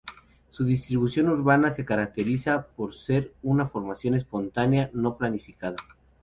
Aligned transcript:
Su 0.49 0.65
distribución 0.65 1.29
urbana 1.29 1.69
se 1.69 1.85
caracteriza 1.85 2.65
por 2.75 2.95
ser 2.95 3.35
una 3.43 3.67
formación 3.67 4.15
espontánea, 4.15 4.89
no 4.95 5.15
planificada. 5.15 5.77